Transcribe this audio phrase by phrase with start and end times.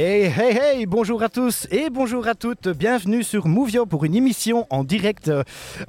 [0.00, 2.68] Hey, hey, hey, bonjour à tous et bonjour à toutes.
[2.68, 5.28] Bienvenue sur Mouvio pour une émission en direct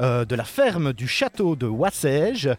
[0.01, 2.49] euh, de la ferme du château de Wassège.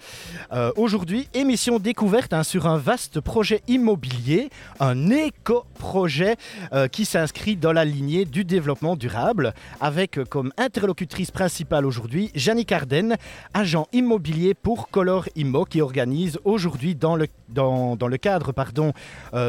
[0.52, 4.48] Euh, Aujourd'hui, émission découverte hein, sur un vaste projet immobilier,
[4.79, 6.37] un éco-projet
[6.73, 12.70] euh, qui s'inscrit dans la lignée du développement durable, avec comme interlocutrice principale aujourd'hui Jannick
[12.70, 13.17] Arden,
[13.55, 18.92] agent immobilier pour Color Immo, qui organise aujourd'hui dans le, dans, dans le cadre pardon,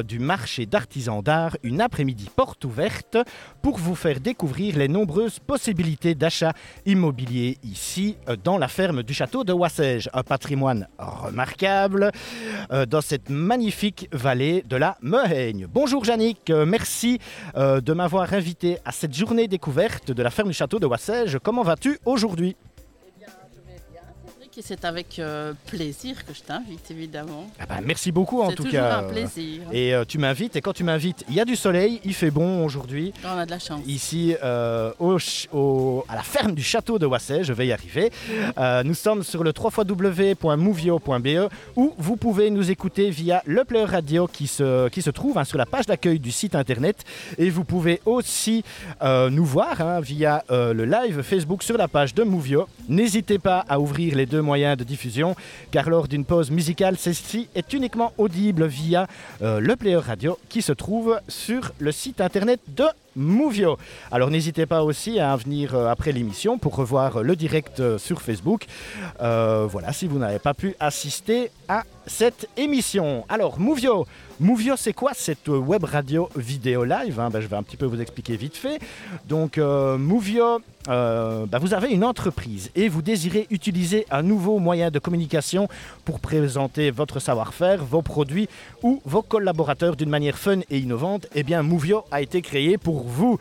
[0.03, 3.17] du marché d'artisans d'art une après-midi porte ouverte
[3.61, 6.53] pour vous faire découvrir les nombreuses possibilités d'achat
[6.85, 12.11] immobilier ici euh, dans la ferme du château de Wassège, un patrimoine remarquable
[12.71, 15.67] euh, dans cette magnifique vallée de la Mehaigne.
[15.69, 17.19] Bonjour Yannick, euh, merci
[17.55, 21.39] de m'avoir invité à cette journée découverte de la ferme du château de Wassège.
[21.43, 22.55] Comment vas-tu aujourd'hui?
[24.61, 27.47] Et c'est avec euh, plaisir que je t'invite, évidemment.
[27.59, 28.97] Ah bah, Merci beaucoup en C'est tout toujours cas.
[28.99, 29.61] un plaisir.
[29.71, 32.29] Et euh, tu m'invites, et quand tu m'invites, il y a du soleil, il fait
[32.29, 33.11] bon aujourd'hui.
[33.25, 33.81] On a de la chance.
[33.87, 37.71] ici euh, au ch- au- à la ferme du château de Wassay, je vais y
[37.71, 38.11] arriver.
[38.85, 44.45] Nous sommes sur le www.movio.be où vous pouvez nous écouter via le player radio qui
[44.47, 46.97] se, qui se trouve hein, sur la page d'accueil du site internet
[47.39, 48.63] et vous pouvez aussi
[49.01, 52.67] nous voir hein, via le live Facebook sur la page de Movio.
[52.89, 55.35] N'hésitez pas à ouvrir les deux de diffusion
[55.71, 59.07] car lors d'une pause musicale, celle-ci est uniquement audible via
[59.41, 63.77] euh, le player radio qui se trouve sur le site internet de Movio.
[64.11, 67.97] Alors n'hésitez pas aussi à venir euh, après l'émission pour revoir euh, le direct euh,
[67.97, 68.65] sur Facebook.
[69.19, 73.25] Voilà, si vous n'avez pas pu assister à cette émission.
[73.29, 74.05] Alors Movio,
[74.39, 77.29] Movio c'est quoi cette web radio vidéo live hein?
[77.29, 78.79] Ben, Je vais un petit peu vous expliquer vite fait.
[79.27, 84.89] Donc euh, Movio, ben, vous avez une entreprise et vous désirez utiliser un nouveau moyen
[84.89, 85.67] de communication
[86.05, 88.49] pour présenter votre savoir-faire, vos produits
[88.81, 93.00] ou vos collaborateurs d'une manière fun et innovante, eh bien Movio a été créé pour
[93.03, 93.37] vous.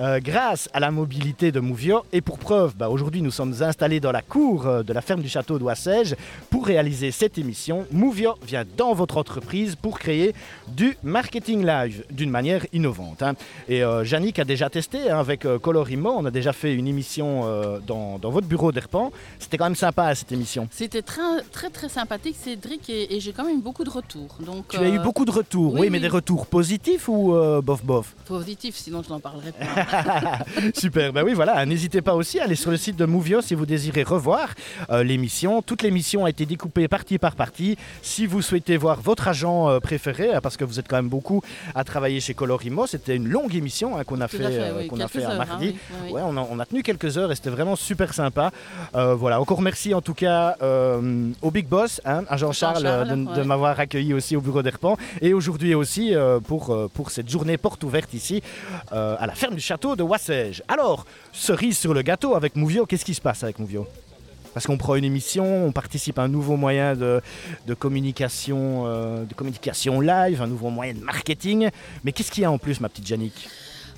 [0.00, 4.00] Euh, grâce à la mobilité de Movio et pour preuve, bah, aujourd'hui nous sommes installés
[4.00, 6.16] dans la cour euh, de la ferme du château d'Oissège
[6.50, 7.86] pour réaliser cette émission.
[7.92, 10.34] Movio vient dans votre entreprise pour créer
[10.68, 13.22] du marketing live d'une manière innovante.
[13.22, 13.34] hein.
[13.68, 16.86] Et euh, Yannick a déjà testé hein, avec euh, Colorimo, on a déjà fait une
[16.88, 19.12] émission euh, dans, dans votre bureau d'Herpan.
[19.38, 20.68] C'était quand même sympa cette émission.
[20.70, 24.36] C'était très, très très sympathique, Cédric, et, et j'ai quand même eu beaucoup de retours.
[24.44, 26.02] Donc, Tu as eu beaucoup de retours, oui, oui, mais oui.
[26.02, 27.32] des retours positifs ou
[27.62, 28.14] bof bof?
[28.26, 30.38] Positifs, sinon je n'en parlerai pas.
[30.74, 31.64] Super, ben oui, voilà.
[31.66, 34.54] N'hésitez pas aussi à aller sur le site de Movio si vous désirez revoir
[34.90, 35.62] euh, l'émission.
[35.62, 37.76] Toute l'émission a été découpée partie par partie.
[38.02, 41.08] Si vous souhaitez voir votre agent euh, préféré, euh, parce que vous êtes quand même
[41.08, 41.42] beaucoup
[41.74, 44.86] à travailler chez Colorimo, c'était une longue émission hein, qu'on a fait, à fait, oui,
[44.88, 45.68] qu'on a fait un mardi.
[45.68, 46.12] hein, oui, oui.
[46.12, 48.50] Ouais, on a, on a tenu quelques heures et c'était vraiment super sympa.
[48.92, 53.78] Voilà, encore merci en tout cas au Big Boss, hein, à Jean-Charles, Jean-Charles, de, m'avoir
[53.78, 56.14] accueilli aussi au bureau d'Herpan et aujourd'hui aussi
[56.46, 58.42] pour, pour cette journée porte ouverte ici
[58.92, 60.62] euh, à la ferme du château de Wassège.
[60.68, 63.86] Alors, cerise sur le gâteau avec Mouvio, qu'est-ce qui se passe avec Mouvio?
[64.52, 67.22] Parce qu'on prend une émission, on participe à un nouveau moyen de,
[67.78, 71.68] communication, euh, de communication live, un nouveau moyen de marketing.
[72.02, 73.48] Mais qu'est-ce qu'il y a en plus, ma petite Jannick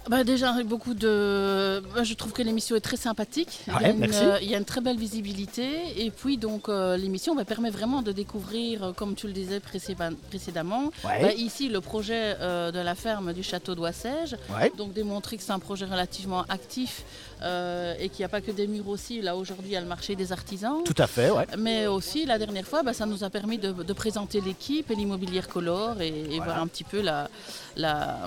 [0.08, 1.80] Bah, déjà, avec beaucoup de.
[1.94, 3.60] bah, je trouve que l'émission est très sympathique.
[3.68, 4.18] il, y Ouais, a une, merci.
[4.24, 5.68] euh, il y a une très belle visibilité.
[5.96, 9.60] Et puis, donc, euh, l'émission bah, permet vraiment de découvrir, euh, comme tu le disais
[9.60, 11.22] précédemment, Ouais.
[11.22, 14.36] bah, ici le projet euh, de la ferme du château d'Oissège.
[14.50, 14.72] Ouais.
[14.76, 17.04] Donc, démontrer que c'est un projet relativement actif
[17.42, 19.20] euh, et qu'il n'y a pas que des murs aussi.
[19.20, 20.82] Là, aujourd'hui, il y a le marché des artisans.
[20.84, 21.46] Tout à fait, ouais.
[21.58, 24.94] Mais aussi, la dernière fois, bah, ça nous a permis de, de présenter l'équipe et
[24.94, 26.44] l'immobilière Color et, et Voilà.
[26.44, 27.28] voir un petit peu la,
[27.76, 28.18] la,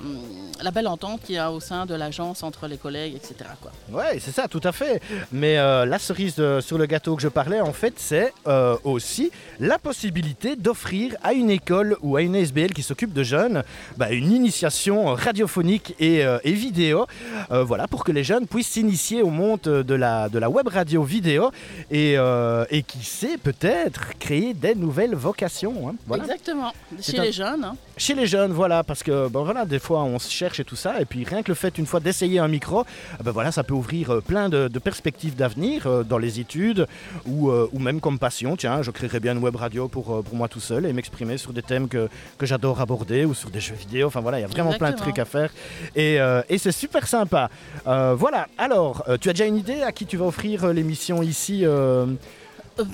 [0.62, 3.34] la belle entente qu'il y a au sein de l'agence entre les collègues, etc.
[3.60, 3.72] Quoi.
[3.90, 5.00] Ouais, c'est ça, tout à fait.
[5.32, 8.76] Mais euh, la cerise de- sur le gâteau que je parlais, en fait, c'est euh,
[8.84, 13.62] aussi la possibilité d'offrir à une école ou à une SBL qui s'occupe de jeunes
[13.96, 17.06] bah, une initiation radiophonique et, euh, et vidéo,
[17.50, 20.68] euh, voilà, pour que les jeunes puissent s'initier au monde de la, de la web
[20.68, 21.50] radio vidéo
[21.90, 25.88] et, euh, et qui sait peut-être créer des nouvelles vocations.
[25.88, 25.94] hein.
[26.06, 26.24] Voilà.
[26.24, 27.64] Exactement, chez un- les jeunes.
[27.64, 27.76] hein.
[27.98, 30.76] Chez les jeunes, voilà, parce que bon, voilà, des fois on se cherche et tout
[30.76, 32.84] ça, et puis rien que le fait une fois d'essayer un micro,
[33.18, 36.86] eh ben voilà, ça peut ouvrir euh, plein de, perspectives d'avenir euh, dans les études
[37.24, 38.54] ou, euh, ou même comme passion.
[38.54, 41.54] Tiens, je créerais bien une web radio pour, pour moi tout seul et m'exprimer sur
[41.54, 44.08] des thèmes que, que j'adore aborder ou sur des jeux vidéo.
[44.08, 45.50] Enfin voilà, il y a vraiment plein de trucs à faire
[45.94, 46.18] et,
[46.50, 47.48] et c'est super sympa.
[47.84, 51.64] Voilà, alors, tu as déjà une idée à qui tu vas offrir l'émission ici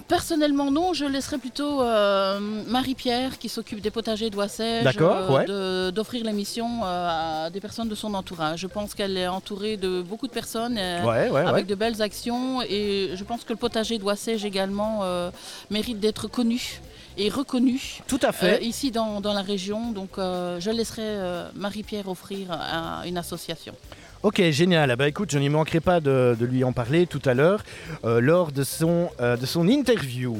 [0.08, 5.46] personnellement, non, je laisserai plutôt euh, Marie-Pierre qui s'occupe des potagers d'Oissège D'accord, ouais.
[5.92, 8.60] d'offrir l'émission euh, à des personnes de son entourage.
[8.60, 10.76] Je pense qu'elle est entourée de beaucoup de personnes.
[10.78, 15.00] euh, Ouais, ouais, avec de belles actions et je pense que le potager d'Oissège également
[15.02, 15.30] euh,
[15.70, 16.80] mérite d'être connu
[17.18, 18.64] est reconnu Tout à euh, fait.
[18.64, 19.90] ici dans, dans la région.
[19.92, 23.74] Donc euh, je laisserai euh, Marie-Pierre offrir à une association.
[24.22, 24.88] Ok, génial.
[24.88, 27.64] Ah bah écoute, je n'y manquerai pas de, lui en parler tout à l'heure
[28.04, 30.36] euh, lors de son, euh, de son interview.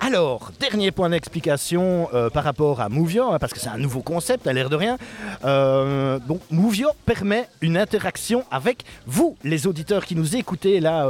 [0.00, 4.00] Alors, dernier point d'explication euh, par rapport à Movio, hein, parce que c'est un nouveau
[4.00, 4.96] concept, à l'air de rien.
[5.42, 11.06] Bon, Movio permet une interaction avec vous, les auditeurs qui nous écoutez là.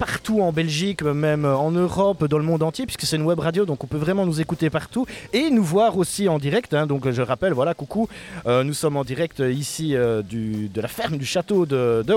[0.00, 3.38] Euh, partout en Belgique, même en Europe, dans le monde entier, puisque c'est une web
[3.38, 6.74] radio, donc on peut vraiment nous écouter partout et nous voir aussi en direct.
[6.74, 6.86] hein.
[6.86, 8.08] donc je rappelle, voilà, coucou,
[8.46, 12.14] euh, nous sommes en direct ici euh, de la ferme du château de, de.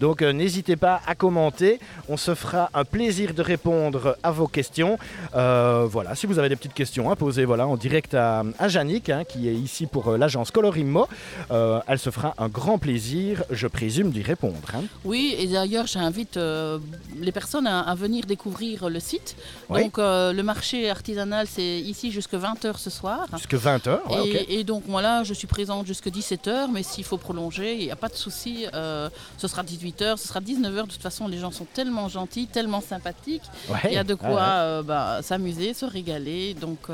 [0.00, 1.78] Donc euh, n'hésitez pas à commenter.
[2.08, 4.98] On se fera un plaisir de répondre à vos questions.
[5.34, 8.68] Euh, voilà, si vous avez des petites questions à poser voilà, en direct à, à
[8.68, 11.06] Yannick, hein, qui est ici pour euh, l'agence Colorimmo,
[11.50, 14.56] euh, elle se fera un grand plaisir, je présume, d'y répondre.
[14.74, 14.82] hein.
[15.04, 16.78] Oui, et d'ailleurs, j'invite euh,
[17.18, 19.36] les personnes à, à venir découvrir le site.
[19.68, 19.82] Oui.
[19.84, 23.26] Donc, euh, le marché artisanal, c'est ici jusqu'à 20h ce soir.
[23.36, 23.98] Jusque 20h.
[24.26, 27.84] et, et donc, moi là, je suis présente jusqu'à 17h, mais s'il faut prolonger, il
[27.84, 28.66] n'y a pas de souci.
[28.74, 29.08] euh,
[29.38, 30.86] ce sera 18h, ce sera 19h.
[30.86, 33.42] De toute façon, les gens sont tellement gentils, tellement sympathiques.
[33.84, 36.54] Il y a de quoi euh, bah, s'amuser, se régaler.
[36.54, 36.88] Donc,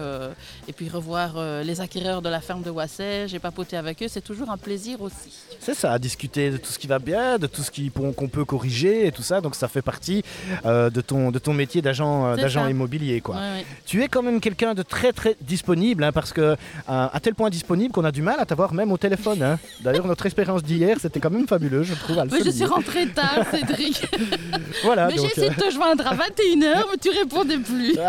[0.69, 4.20] et puis revoir les acquéreurs de la ferme de Wassège et papoter avec eux, c'est
[4.20, 5.31] toujours un plaisir aussi.
[5.60, 9.06] C'est ça, discuter de tout ce qui va bien, de tout ce qu'on peut corriger
[9.06, 9.40] et tout ça.
[9.40, 10.22] Donc ça fait partie
[10.66, 13.22] euh, de, ton, de ton métier d'agent euh, d'agent immobilier.
[13.22, 13.36] Quoi.
[13.36, 13.66] Ouais, ouais.
[13.86, 16.56] Tu es quand même quelqu'un de très très disponible, hein, parce que euh,
[16.86, 19.42] à tel point disponible qu'on a du mal à t'avoir même au téléphone.
[19.42, 19.58] hein.
[19.80, 22.18] D'ailleurs, notre expérience d'hier, c'était quand même fabuleux, je trouve.
[22.18, 24.06] à le Oui, je suis rentrée tard, Cédric.
[24.84, 27.96] Voilà, mais j'ai essayé de te joindre à 21h, mais tu répondais plus.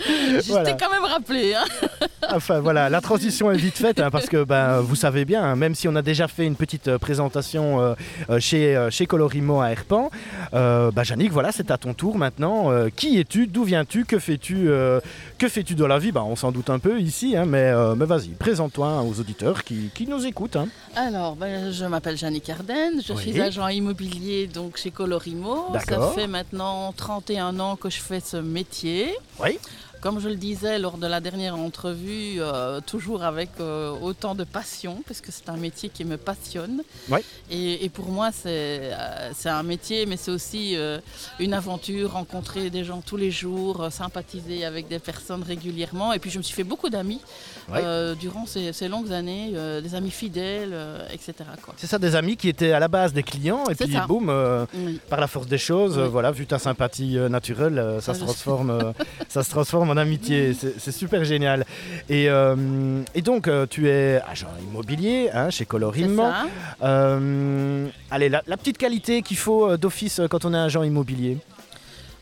[0.42, 0.72] Je Voilà.
[0.72, 1.54] t'ai quand même rappelé.
[1.54, 1.64] hein.
[2.34, 5.54] Enfin voilà, la transition est vite faite hein, parce que ben, vous savez bien, hein,
[5.56, 7.94] même si on a déjà fait une petite euh, présentation euh,
[8.30, 10.10] euh, chez, chez Colorimo à Herpan,
[10.52, 12.72] euh, Yannick, voilà, c'est à ton tour maintenant.
[12.72, 14.68] Euh, qui es-tu D'où viens-tu Que fais-tu
[15.38, 16.12] Que fais-tu dans la vie?
[16.12, 19.64] Bah, On s'en doute un peu ici, hein, mais, euh, mais vas-y, présente-toi aux auditeurs
[19.64, 20.56] qui, qui nous écoutent.
[20.56, 20.68] hein.
[20.94, 23.20] Alors, ben, je m'appelle Jeannick Arden, je Oui.
[23.22, 25.66] suis agent immobilier donc chez Colorimo.
[25.86, 29.14] Ça fait maintenant 31 ans que je fais ce métier.
[29.38, 29.58] Oui.
[30.06, 34.44] Comme je le disais lors de la dernière entrevue, euh, toujours avec euh, autant de
[34.44, 36.82] passion, parce que c'est un métier qui me passionne.
[37.50, 40.76] Et, et pour moi, c'est euh, c'est un métier, mais c'est aussi
[41.40, 46.12] une aventure, rencontrer des gens tous les jours, sympathiser avec des personnes régulièrement.
[46.12, 47.20] Et puis, je me suis fait beaucoup d'amis
[48.20, 50.72] durant ces, ces longues années, des amis fidèles,
[51.12, 51.34] etc.
[51.78, 54.06] C'est ça, des amis qui étaient à la base des clients, et puis ça.
[54.06, 54.30] boum,
[54.72, 55.00] Oui.
[55.10, 56.08] par la force des choses, Oui.
[56.08, 58.92] voilà, vu ta sympathie naturelle, ça, Ça, se transforme,
[59.28, 60.52] ça se transforme en amitié.
[60.54, 61.64] C'est super génial.
[62.08, 65.64] Et, euh, et donc, euh, tu es agent immobilier hein, chez
[66.16, 66.46] ça.
[66.82, 71.38] Euh, allez, la, la petite qualité qu'il faut d'office quand on est agent immobilier.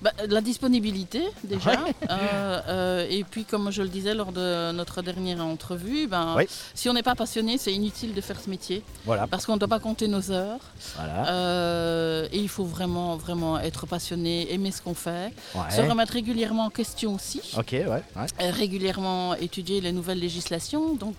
[0.04, 1.70] Bah, la disponibilité déjà.
[1.70, 1.94] Ouais.
[2.10, 6.44] Euh, euh, et puis comme je le disais lors de notre dernière entrevue, ben, Oui.
[6.74, 9.26] si on n'est pas passionné, c'est inutile de faire ce métier Voilà.
[9.26, 10.60] parce qu'on ne doit pas compter nos heures.
[10.96, 11.28] voilà.
[11.30, 15.32] Euh, et il faut vraiment, vraiment être passionné, aimer ce qu'on fait,
[15.74, 17.40] se remettre régulièrement en question aussi.
[17.56, 17.86] Ok, ouais.
[17.88, 18.50] ouais.
[18.50, 21.16] Régulièrement étudier les nouvelles législations, donc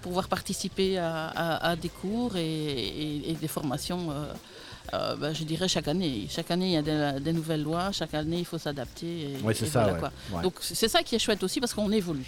[0.00, 4.08] pouvoir participer à, à- à des cours et, et- et des formations,
[4.94, 6.26] euh, ben, je dirais chaque année.
[6.28, 9.28] Chaque année, il y a des, des nouvelles lois, chaque année, il faut s'adapter.
[9.44, 9.80] Oui, c'est ça.
[9.82, 9.98] voilà, ouais.
[10.00, 10.12] quoi.
[10.36, 10.42] Ouais.
[10.42, 12.26] Donc c'est ça qui est chouette aussi parce qu'on évolue.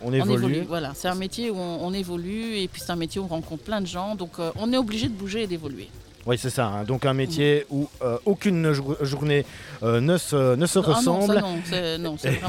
[0.00, 0.32] on On évolue.
[0.34, 0.92] évolue, voilà.
[0.94, 3.64] C'est un métier où on, on évolue et puis c'est un métier où on rencontre
[3.64, 5.88] plein de gens, donc euh, on est obligé de bouger et d'évoluer.
[6.28, 6.66] Oui, c'est ça.
[6.66, 6.84] hein.
[6.84, 9.46] Donc un métier où euh, aucune jour- journée
[9.82, 11.42] euh, ne se, ne se Ah non, ressemble.
[11.70, 12.48] ça, non, vraiment.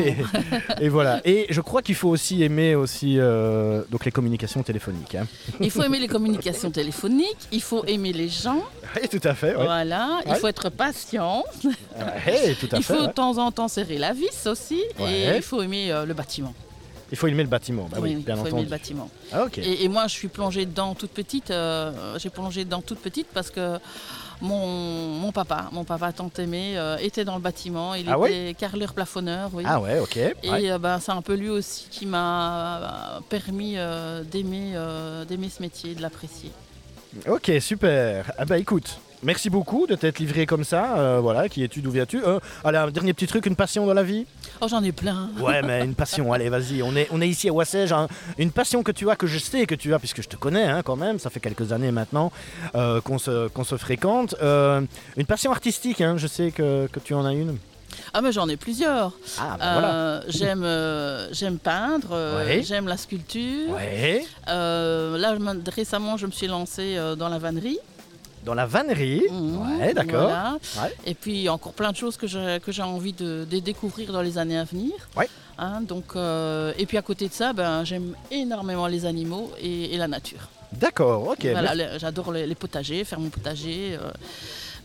[0.81, 1.21] Et voilà.
[1.23, 5.15] Et je crois qu'il faut aussi aimer aussi euh, donc les communications téléphoniques.
[5.15, 5.25] hein.
[5.61, 8.61] Il faut aimer les communications téléphoniques, il faut aimer les gens,
[9.01, 9.55] Oui, tout à fait.
[9.55, 9.63] ouais.
[9.63, 10.19] voilà.
[10.27, 11.45] Il faut être patient.
[11.63, 12.95] Ouais, tout à Il fait.
[12.95, 16.53] faut de temps en temps serrer la vis aussi et il faut aimer le bâtiment.
[17.11, 17.87] Il faut aimer le bâtiment.
[17.91, 19.09] Bah oui, Oui, bien il faut aimer le bâtiment.
[19.31, 19.45] Ah.
[19.57, 21.49] Et, et moi, je suis plongée dedans toute petite.
[21.51, 23.79] euh, J'ai plongé dedans toute petite parce que
[24.41, 24.67] mon,
[25.19, 27.93] mon papa, mon papa tant aimé, euh, était dans le bâtiment.
[27.95, 29.63] Il Ah était carreleur plafonneur, oui.
[29.65, 30.17] Ah ouais, ok.
[30.17, 30.71] Et Ouais.
[30.71, 33.75] euh, ben, c'est un peu lui aussi qui m'a permis
[34.31, 34.73] d'aimer
[35.27, 36.51] d'aimer ce métier, de l'apprécier.
[37.27, 38.31] Ok, super.
[38.37, 40.97] Ah bah écoute, merci beaucoup de t'être livré comme ça.
[40.99, 43.93] euh, voilà, qui es-tu, d'où viens-tu Euh, Allez, un dernier petit truc, une passion dans
[43.95, 44.25] la vie?
[44.61, 45.29] Oh, j'en ai plein.
[45.39, 46.83] Ouais, mais une passion, allez, vas-y.
[46.83, 47.91] On est, on est ici à Wassège.
[47.93, 48.07] hein.
[48.37, 50.65] Une passion que tu as, que je sais que tu as, puisque je te connais
[50.65, 51.17] hein, quand même.
[51.17, 52.31] Ça fait quelques années maintenant
[52.75, 54.35] euh, qu'on se, qu'on se fréquente.
[54.43, 54.81] Euh,
[55.17, 57.57] une passion artistique, hein, je sais que, que tu en as une.
[58.13, 59.13] Ah, mais j'en ai plusieurs.
[59.37, 59.93] Ah, bah voilà.
[59.93, 62.63] Euh, j'aime, euh, j'aime peindre, euh, Ouais.
[62.63, 63.71] j'aime la sculpture.
[63.71, 64.25] Ouais.
[64.47, 65.35] Là,
[65.73, 67.79] récemment, je me suis lancée dans la vannerie.
[68.45, 69.23] Dans la vannerie?
[69.29, 70.31] Mhm, Ouais, d'accord.
[71.05, 74.63] Et puis encore plein de choses que j'ai envie de, découvrir dans les années à
[74.63, 74.93] venir.
[75.15, 75.29] Ouais.
[75.57, 80.07] Hein, donc, et puis à côté de ça, ben, j'aime énormément les animaux et, la
[80.07, 80.49] nature.
[80.71, 81.47] D'accord, ok.
[81.51, 83.97] Voilà, j'adore les, potagers, faire mon potager.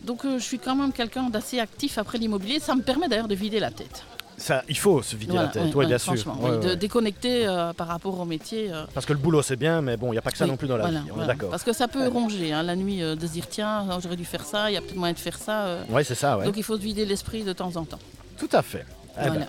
[0.05, 0.07] Euh.
[0.07, 2.59] Donc euh, je suis quand même quelqu'un d'assez actif après l'immobilier.
[2.59, 4.03] Ça me permet d'ailleurs de vider la tête.
[4.37, 6.13] Ça, il faut se vider la tête, oui, bien sûr.
[6.13, 7.45] de déconnecter
[7.77, 8.69] par rapport au métier.
[8.93, 10.57] Parce que le boulot c'est bien, mais bon, il n'y a pas que ça non
[10.57, 11.49] plus dans la vie, on est d'accord.
[11.49, 14.43] Parce que ça peut ronger hein, la nuit de se dire tiens, j'aurais dû faire
[14.43, 15.77] ça, il y a peut-être moyen de faire ça.
[15.89, 17.99] Oui, c'est ça, Donc il faut se vider l'esprit de temps en temps.
[18.37, 18.85] Tout à fait.
[19.17, 19.47] Eh ben,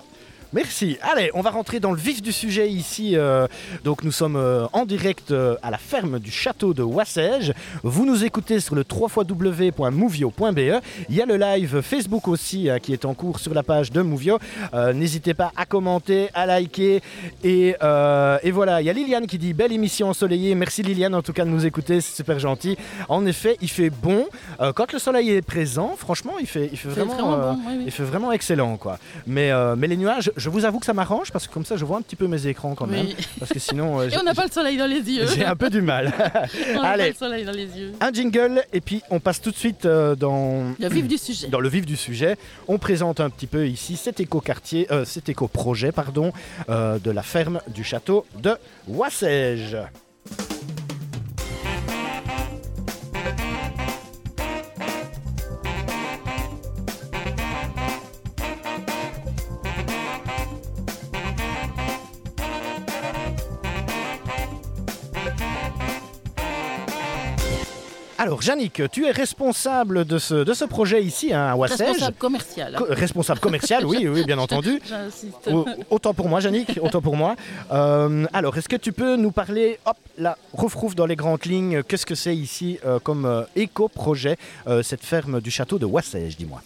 [0.57, 0.97] Merci.
[1.03, 3.15] Allez, on va rentrer dans le vif du sujet ici.
[3.15, 3.47] Euh,
[3.85, 7.53] donc nous sommes euh, en direct euh, à la ferme du château de Wassège.
[7.83, 10.59] Vous nous écoutez sur le www.movio.be.
[11.11, 14.01] Il y a le live Facebook aussi qui est en cours sur la page de
[14.01, 14.39] Movio.
[14.95, 17.03] N'hésitez pas à commenter, à liker.
[17.45, 17.75] Et,
[18.43, 20.55] et, voilà, il y a Liliane qui dit belle émission ensoleillée.
[20.55, 22.79] Merci Liliane en tout cas de nous écouter, c'est super gentil.
[23.11, 24.25] En effet, il fait bon.
[24.75, 28.79] quand le soleil est présent, franchement, il fait, il fait vraiment, il fait vraiment excellent
[28.79, 28.99] quoi.
[29.27, 31.85] Mais, mais les nuages, je vous avoue que ça m'arrange parce que comme ça je
[31.85, 33.07] vois un petit peu mes écrans quand même.
[33.38, 34.00] Parce que sinon.
[34.00, 35.26] Euh, et on n'a pas le soleil dans les yeux.
[35.35, 36.12] J'ai un peu du mal.
[36.76, 37.93] on Allez, pas le soleil dans les yeux.
[38.00, 41.49] Un jingle et puis on passe tout de suite euh, dans le vif du sujet.
[41.49, 42.37] Dans le vif du sujet,
[42.69, 46.33] on présente un petit peu ici cet éco-quartier, euh, cet éco-projet pardon,
[46.69, 48.57] de la ferme du château de
[48.88, 49.76] Wassège.
[68.18, 71.88] Alors, Yannick, tu es responsable de ce, de ce projet ici hein, à Wassège.
[71.88, 72.76] Responsable commercial.
[72.88, 74.80] responsable commercial, oui, oui, bien entendu.
[75.90, 77.37] Autant pour moi, Yannick, autant pour moi.
[77.73, 81.82] Euh, alors, est-ce que tu peux nous parler, hop, là, rouf dans les grandes lignes,
[81.82, 84.38] qu'est-ce que c'est ici euh, comme euh, éco-projet,
[84.82, 86.62] cette ferme du château de Wassège, dis-moi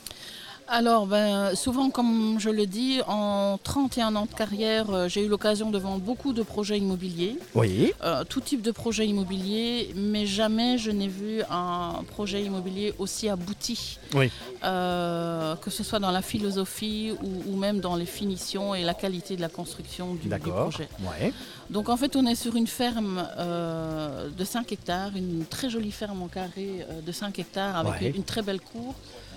[0.70, 5.28] alors, ben, souvent, comme je le dis, en 31 ans de carrière, euh, j'ai eu
[5.28, 7.36] l'occasion de vendre beaucoup de projets immobiliers.
[7.56, 7.92] Oui.
[8.04, 13.28] Euh, tout type de projets immobiliers, mais jamais je n'ai vu un projet immobilier aussi
[13.28, 13.98] abouti.
[14.14, 14.30] Oui.
[14.62, 19.34] Euh, que ce soit dans la philosophie ou, même dans les finitions et la qualité
[19.34, 20.88] de la construction du, du projet.
[21.00, 21.32] Ouais.
[21.68, 26.22] Donc, en fait, on est sur une ferme de 5 hectares, une très jolie ferme
[26.22, 28.94] en carré de 5 hectares avec une très belle cour.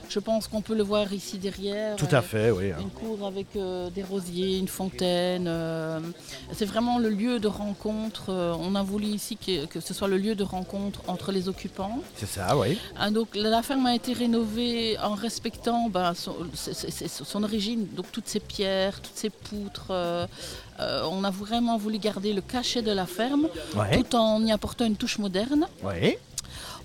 [0.09, 1.95] Je pense qu'on peut le voir ici derrière.
[1.95, 2.71] Tout à fait, oui.
[2.71, 2.77] Hein.
[2.81, 5.45] Une cour avec euh, des rosiers, une fontaine.
[5.47, 5.99] Euh,
[6.51, 8.25] c'est vraiment le lieu de rencontre.
[8.29, 11.99] Euh, on a voulu ici que, ce soit le lieu de rencontre entre les occupants.
[12.15, 12.77] C'est ça, oui.
[12.97, 18.39] Ah, donc la ferme a été rénovée en respectant ben, son, origine, donc toutes ces
[18.39, 19.91] pierres, toutes ces poutres.
[20.79, 23.47] on a vraiment voulu garder le cachet de la ferme,
[23.93, 25.67] tout en y apportant une touche moderne.
[25.83, 26.17] Oui.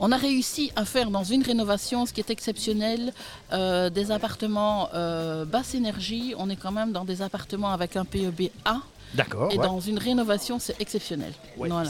[0.00, 3.12] On a réussi à faire dans une rénovation, ce qui est exceptionnel,
[3.52, 6.34] euh, des appartements euh, basse énergie.
[6.38, 8.78] On est quand même dans des appartements avec un PEB A.
[9.14, 9.50] D'accord.
[9.52, 11.32] Et dans une rénovation, c'est exceptionnel.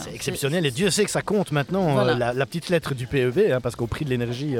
[0.01, 3.51] c'est exceptionnel et Dieu sait que ça compte maintenant, euh, la, petite lettre du PEB,
[3.51, 4.55] hein, parce qu'au prix de l'énergie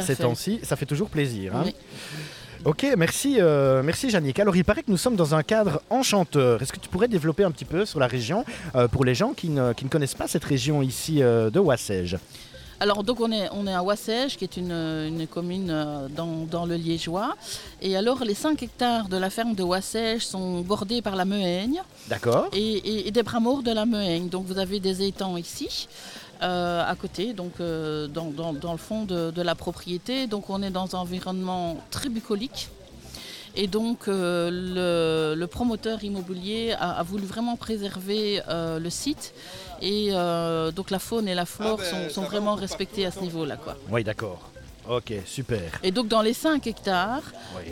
[0.00, 1.54] ces temps-ci, ça fait toujours plaisir.
[1.56, 1.64] Hein.
[2.64, 3.38] Ok, merci,
[3.84, 4.38] merci Jannick.
[4.40, 6.60] Alors il paraît que nous sommes dans un cadre enchanteur.
[6.60, 8.44] Est-ce que tu pourrais développer un petit peu sur la région
[8.90, 12.18] pour les gens qui ne, qui ne, connaissent pas cette région ici de Wassège
[12.82, 16.74] alors, donc, on est, on est à Wassège, qui est une, commune euh, dans, le
[16.74, 17.36] Liégeois.
[17.80, 21.80] Et alors, les 5 hectares de la ferme de Wassège sont bordés par la Mehaigne.
[22.08, 22.48] D'accord.
[22.52, 24.28] Et, des bras morts de la Mehaigne.
[24.28, 25.86] Donc, vous avez des étangs ici.
[26.42, 30.26] Euh, à côté, donc euh, dans, le fond de, la propriété.
[30.26, 32.68] Donc on est dans un environnement très bucolique.
[33.54, 39.34] Et donc le, promoteur immobilier a, voulu vraiment préserver le site
[39.82, 43.20] et euh, donc la faune et la flore ah ben, sont, vraiment respectées à ce
[43.20, 43.56] niveau-là.
[43.56, 43.76] Quoi.
[43.90, 44.48] Oui, d'accord.
[44.88, 45.80] Ok, super.
[45.82, 47.22] Et donc dans les 5 hectares,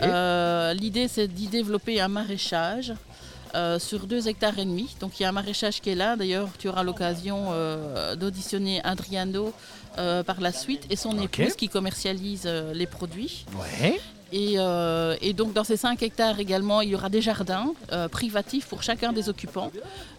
[0.02, 2.92] euh, l'idée c'est d'y développer un maraîchage.
[3.56, 4.94] Euh, sur 2 hectares et demi.
[5.00, 6.14] Donc il y a un maraîchage qui est là.
[6.14, 7.46] D'ailleurs, tu auras l'occasion
[8.14, 9.52] d'auditionner Adriano
[9.96, 13.44] par la suite et son épouse qui commercialise les produits.
[13.58, 14.00] Ouais.
[14.32, 18.66] Euh, et, donc dans ces 5 hectares également, il y aura des jardins euh, privatifs
[18.66, 19.70] pour chacun des occupants.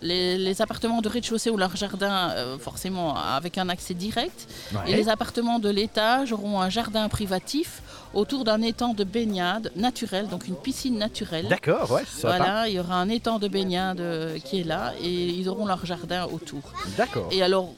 [0.01, 4.47] Les, appartements de rez-de-chaussée ou leur jardin, euh, forcément avec un accès direct.
[4.85, 7.81] Et les appartements de l'étage auront un jardin privatif
[8.13, 11.47] autour d'un étang de baignade naturel, donc une piscine naturelle.
[11.47, 12.03] D'accord, ouais.
[12.21, 14.01] Voilà, il y aura un étang de baignade
[14.43, 16.61] qui est là et ils auront leur jardin autour.
[16.97, 17.29] D'accord.
[17.31, 17.73] Et alors,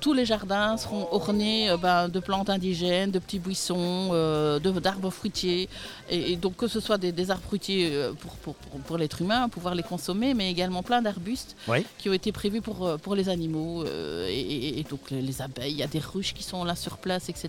[0.00, 4.08] tous les jardins seront ornés ben, de plantes indigènes, de petits buissons,
[4.82, 5.68] d'arbres fruitiers.
[6.10, 8.54] Et, donc, que ce soit des, arbres fruitiers pour,
[8.86, 11.56] pour, l'être humain, pouvoir les consommer, mais également plein d'arbustes
[11.98, 13.84] qui ont été prévus pour, pour les animaux.
[14.28, 17.48] et, donc, les, abeilles, il y a des ruches qui sont là sur place, etc.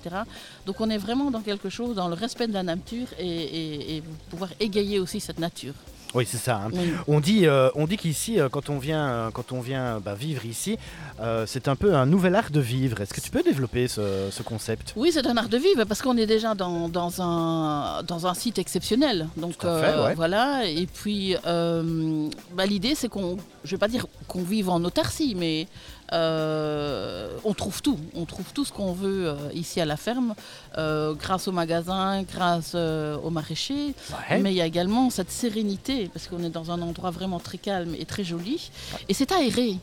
[0.65, 4.03] Donc, on est vraiment dans quelque chose, dans le respect de la nature et, et
[4.29, 5.73] pouvoir égayer aussi cette nature.
[6.13, 6.63] Oui, c'est ça.
[6.65, 6.71] Hein.
[7.07, 10.15] On dit, euh, on dit qu'ici, euh, quand on vient, euh, quand on vient bah,
[10.15, 10.77] vivre ici,
[11.45, 13.01] c'est un peu un nouvel art de vivre.
[13.01, 14.93] Est-ce que tu peux développer ce, concept?
[14.95, 18.33] Oui, c'est un art de vivre parce qu'on est déjà dans, dans, un, dans un
[18.33, 19.27] site exceptionnel.
[19.35, 19.63] Donc
[20.15, 20.65] voilà.
[20.67, 25.67] Et puis bah, l'idée, c'est qu'on, je vais pas dire qu'on vive en autarcie, mais
[26.11, 27.99] on trouve tout.
[28.15, 30.35] On trouve tout ce qu'on veut ici à la ferme,
[30.75, 33.93] grâce au magasin, grâce au maraîcher.
[34.29, 37.57] Mais il y a également cette sérénité parce qu'on est dans un endroit vraiment très
[37.57, 38.71] calme et très joli.
[39.09, 39.77] Et c'est aéré.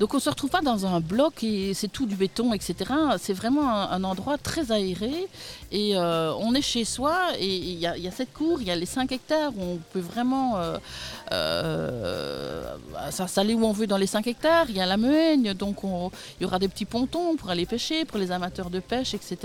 [0.00, 2.74] Donc on ne se retrouve pas dans un bloc et c'est tout du béton, etc.
[3.18, 5.28] C'est vraiment un, endroit très aéré.
[5.72, 8.76] Et euh, on est chez soi et il y, a cette cour, il y a
[8.76, 10.78] les 5 hectares où on peut vraiment euh,
[11.32, 12.74] euh,
[13.10, 14.70] s'installer où on veut dans les 5 hectares.
[14.70, 18.06] Il y a la Meuigne, donc il y aura des petits pontons pour aller pêcher,
[18.06, 19.36] pour les amateurs de pêche, etc.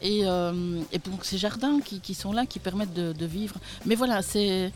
[0.00, 0.84] et, mhm.
[0.92, 3.56] et, donc ces jardins qui, sont là, qui permettent de, de vivre.
[3.84, 4.72] Mais voilà, c'est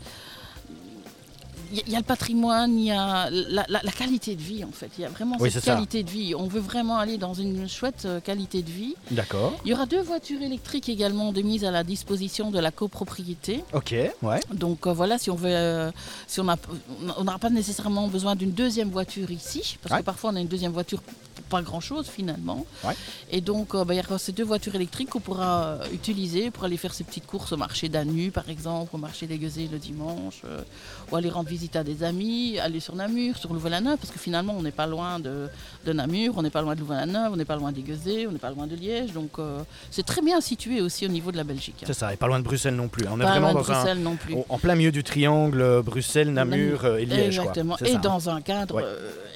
[1.73, 4.89] il y, a le patrimoine, il y a la, qualité de vie en fait.
[4.97, 6.35] Il y a vraiment cette qualité de vie.
[6.35, 8.95] On veut vraiment aller dans une chouette euh, qualité de vie.
[9.11, 9.53] D'accord.
[9.65, 13.63] Il y aura deux voitures électriques également de mise à la disposition de la copropriété.
[13.73, 14.39] Ok, ouais.
[14.53, 15.91] Donc euh, voilà, si on veut, euh,
[16.27, 16.47] si on
[17.17, 20.47] on n'aura pas nécessairement besoin d'une deuxième voiture ici, parce que parfois on a une
[20.47, 21.01] deuxième voiture
[21.49, 22.65] pas grand-chose finalement.
[23.31, 26.63] Et donc, euh, bah, il y aura ces deux voitures électriques qu'on pourra utiliser pour
[26.63, 29.79] aller faire ses petites courses au marché d'Anu, par exemple, au marché des Guezés le
[29.79, 30.41] dimanche,
[31.11, 34.55] ou aller rendre visite à des amis, aller sur Namur, sur Louvain-la-Neuve, parce que finalement,
[34.57, 35.47] on n'est pas loin de,
[35.85, 38.31] de, Namur, on n'est pas loin de Louvain-la-Neuve, on n'est pas loin des Guezés, on
[38.31, 39.13] n'est pas loin de Liège.
[39.13, 39.37] Donc,
[39.91, 41.83] c'est très bien situé aussi au niveau de la Belgique.
[41.85, 43.05] C'est ça, et pas loin de Bruxelles non plus.
[43.09, 44.35] On est vraiment dans un, non plus.
[44.49, 47.39] en plein milieu du triangle Bruxelles, Namur et Liège.
[47.39, 48.83] Exactement, et dans un cadre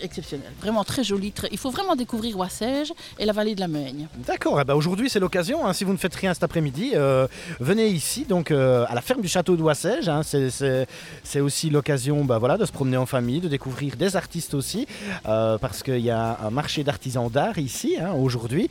[0.01, 0.51] exceptionnel.
[0.61, 1.31] Vraiment très joli.
[1.31, 1.47] Très...
[1.51, 4.07] Il faut vraiment découvrir Wassège et la vallée de la Meigne.
[4.25, 7.27] D'accord, eh ben, aujourd'hui c'est l'occasion, hein, si vous ne faites rien cet après-midi, euh,
[7.59, 10.09] venez ici donc euh, à la ferme du château de Wassège.
[10.09, 10.21] Hein.
[10.23, 14.87] c'est aussi l'occasion bah, voilà, de se promener en famille, de découvrir des artistes aussi,
[15.27, 18.69] euh, parce qu'il y a un marché d'artisans d'art ici hein, aujourd'hui.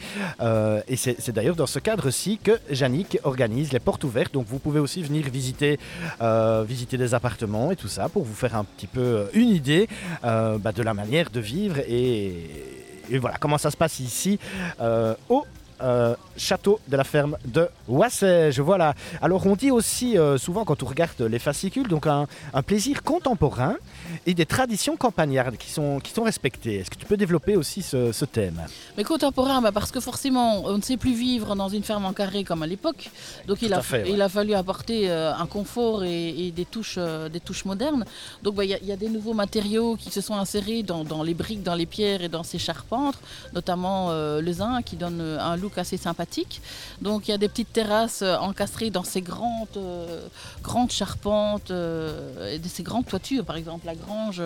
[0.88, 4.32] et c'est d'ailleurs dans ce cadre-ci que Yannick organise les portes ouvertes.
[4.32, 5.78] Donc vous pouvez aussi venir visiter,
[6.66, 9.88] visiter des appartements et tout ça pour vous faire un petit peu une idée
[10.22, 12.76] bah, de la manière de vivre et
[13.10, 14.38] et voilà comment ça se passe ici
[14.80, 15.44] euh, au
[15.82, 18.60] euh, château de la ferme de Wassège.
[18.60, 18.94] Voilà.
[19.20, 22.26] Alors on dit aussi euh, souvent quand on regarde les fascicules, donc un,
[22.66, 23.76] plaisir contemporain
[24.26, 26.76] et des traditions campagnardes qui sont, qui sont respectées.
[26.76, 28.62] Est-ce que tu peux développer aussi ce, thème?
[28.96, 32.12] Mais contemporain, bah, parce que forcément on ne sait plus vivre dans une ferme en
[32.12, 33.10] carré comme à l'époque.
[33.46, 36.98] Donc il a, il a fallu apporter euh, un confort et, des, touches,
[37.30, 38.04] des touches modernes.
[38.42, 41.34] Donc bah, il y, a des nouveaux matériaux qui se sont insérés dans, dans, les
[41.34, 43.18] briques, dans les pierres et dans ces charpentes,
[43.52, 46.60] notamment le zinc qui donne un look assez sympathique.
[47.00, 50.26] Donc il y a des petites terrasses euh, encastrées dans ces grandes, euh,
[50.62, 53.44] grandes charpentes euh, et ces grandes toitures.
[53.44, 54.42] Par exemple, la grange,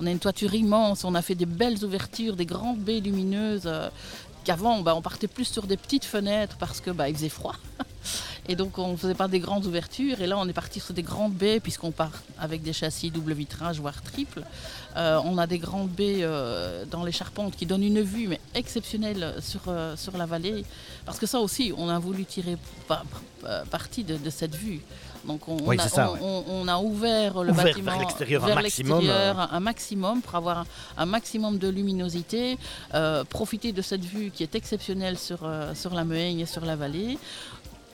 [0.00, 3.70] on a une toiture immense, on a fait des belles ouvertures, des grandes baies lumineuses.
[4.44, 7.56] Qu'avant, bah, on partait plus sur des petites fenêtres parce que bah, il faisait froid.
[8.48, 10.20] Et donc on ne faisait pas des grandes ouvertures.
[10.20, 13.34] Et là, on est parti sur des grandes baies, puisqu'on part avec des châssis double
[13.34, 14.42] vitrage, voire triple.
[14.96, 19.36] Euh, on a des grandes baies euh, dans les charpentes qui donnent une vue exceptionnelle
[19.68, 20.64] euh, sur la vallée.
[21.06, 22.56] Parce que ça aussi, on a voulu tirer
[23.70, 24.80] parti de, cette vue.
[25.24, 29.04] Donc on, a, ouvert le bâtiment vers l'extérieur un, maximum.
[29.08, 30.64] un maximum pour avoir
[30.96, 32.58] un, maximum de luminosité,
[33.28, 35.38] profiter de cette vue qui est exceptionnelle sur,
[35.74, 37.18] sur la Meuigne et sur la vallée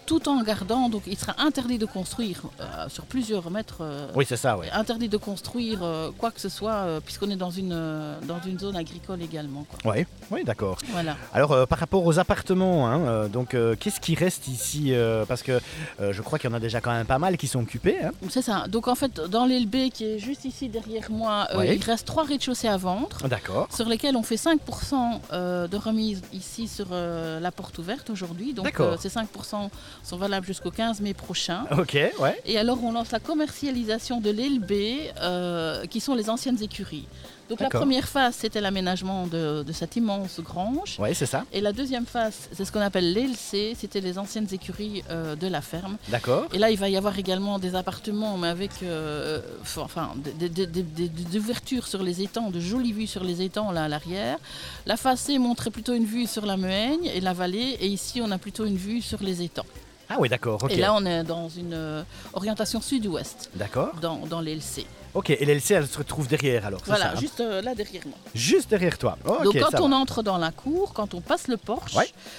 [0.09, 3.83] tout en gardant, donc il sera interdit de construire euh, sur plusieurs mètres.
[3.83, 4.65] Euh, oui, c'est ça, oui.
[4.73, 7.79] Interdit de construire euh, quoi que ce soit, puisqu'on est dans une,
[8.27, 9.67] dans une zone agricole également.
[9.85, 10.79] Oui, oui, d'accord.
[10.93, 11.15] Voilà.
[11.35, 14.95] Alors, par rapport aux appartements, hein, donc qu'est-ce qui reste ici
[15.29, 15.61] Parce que
[16.01, 17.99] je crois qu'il y en a déjà quand même pas mal qui sont occupés.
[18.03, 18.13] Hein.
[18.31, 18.67] C'est ça.
[18.67, 22.69] Donc, en fait, dans l'LB qui est juste ici derrière moi, il reste trois rez-de-chaussée
[22.69, 23.29] à vendre.
[23.29, 23.69] D'accord.
[23.71, 28.55] Sur lesquels on fait 5% de remise ici sur la porte ouverte aujourd'hui.
[28.55, 29.69] Donc, c'est 5%
[30.03, 31.65] sont valables jusqu'au 15 mai prochain.
[31.79, 32.41] Ok, ouais.
[32.45, 34.73] Et alors on lance la commercialisation de l'LB,
[35.21, 37.07] euh, qui sont les anciennes écuries.
[37.49, 40.97] Donc la première phase, c'était l'aménagement de, cette immense grange.
[40.99, 41.45] Oui, c'est ça.
[41.53, 45.47] Et la deuxième phase, c'est ce qu'on appelle l'LC, c'était les anciennes écuries euh, de
[45.47, 45.97] la ferme.
[46.09, 46.47] D'accord.
[46.53, 49.41] Et là, il va y avoir également des appartements, mais avec euh,
[49.77, 54.39] enfin, des, ouvertures sur les étangs, de jolies vues sur les étangs là à l'arrière.
[54.85, 58.21] La phase C montrait plutôt une vue sur la Meuigne et la vallée, et ici,
[58.23, 59.67] on a plutôt une vue sur les étangs.
[60.11, 60.67] Ah oui, d'accord.
[60.71, 63.51] Et là, on est dans une euh, orientation sud-ouest.
[63.55, 63.95] D'accord.
[64.01, 64.87] Dans, dans l'LC.
[65.15, 68.17] Ok, et l'LC, elle se trouve derrière alors Voilà, hein juste euh, là derrière moi.
[68.35, 69.17] Juste derrière toi.
[69.45, 71.97] Donc quand on entre dans la cour, quand on passe le porche,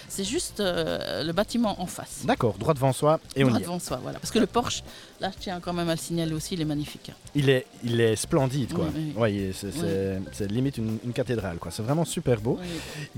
[0.08, 2.21] c'est juste euh, le bâtiment en face.
[2.25, 4.19] D'accord, droit devant soi et on droit devant soi, voilà.
[4.19, 4.84] Parce que le porche,
[5.19, 7.12] là je tiens quand même à le signaler aussi, il est magnifique.
[7.36, 8.86] Il est, il est splendide quoi.
[9.17, 11.71] Oui, c'est limite une, cathédrale quoi.
[11.71, 12.60] C'est vraiment super beau.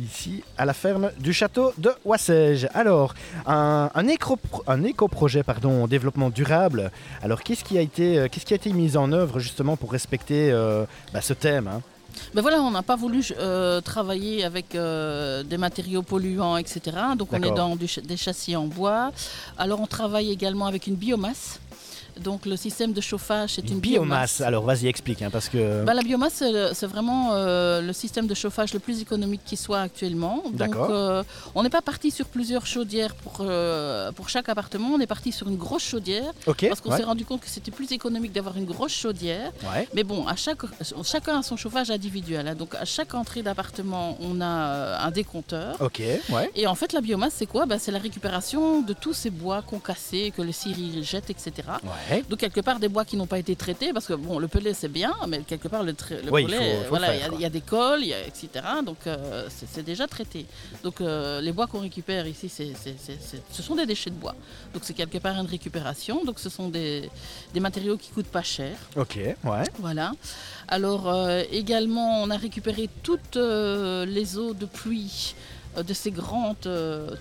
[0.01, 2.67] Ici, à la ferme du château de Wassège.
[2.73, 3.13] Alors,
[3.45, 6.91] un, un éco-projet pardon, développement durable.
[7.21, 9.91] Alors qu'est-ce qui, a été, euh, qu'est-ce qui a été mis en œuvre justement pour
[9.91, 11.81] respecter euh, bah, ce thème hein.
[12.33, 16.81] ben voilà, on n'a pas voulu euh, travailler avec euh, des matériaux polluants, etc.
[17.17, 19.11] Donc on est dans des châssis en bois.
[19.57, 21.59] Alors on travaille également avec une biomasse.
[22.19, 24.41] Donc le système de chauffage, c'est une, biomasse.
[24.41, 25.83] Alors vas-y, explique, hein, parce que...
[25.83, 26.43] Bah, la biomasse,
[26.73, 30.43] c'est vraiment euh, le système de chauffage le plus économique qui soit actuellement.
[30.51, 31.23] Donc euh,
[31.55, 35.31] on n'est pas parti sur plusieurs chaudières pour, euh, pour chaque appartement, on est parti
[35.31, 36.31] sur une grosse chaudière.
[36.45, 39.51] parce qu'on s'est rendu compte que c'était plus économique d'avoir une grosse chaudière.
[39.93, 40.61] Mais bon, à chaque,
[41.03, 42.47] chacun a son chauffage individuel.
[42.47, 42.55] Hein.
[42.55, 45.77] donc à chaque entrée d'appartement, on a un décompteur.
[45.81, 46.01] Ok,
[46.55, 47.65] Et en fait, la biomasse, c'est quoi?
[47.65, 51.51] Bah, C'est la récupération de tous ces bois concassés que le ciri jette, etc.
[52.29, 54.73] Donc quelque part des bois qui n'ont pas été traités, parce que bon, le pellet
[54.73, 58.49] c'est bien, mais quelque part le, le voilà, il y, a des cols, etc.
[58.85, 60.45] Donc euh, c'est déjà traité.
[60.83, 64.35] Donc euh, les bois qu'on récupère ici, ce sont des déchets de bois.
[64.73, 66.23] Donc c'est quelque part une récupération.
[66.25, 67.09] Donc ce sont des,
[67.59, 68.75] matériaux qui coûtent pas cher.
[68.95, 69.63] Ok, ouais.
[69.79, 70.13] Voilà.
[70.67, 75.35] Alors euh, également, on a récupéré toutes les eaux de pluie
[75.77, 76.69] de ces grandes